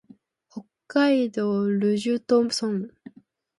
[0.49, 2.91] 北海道留寿都村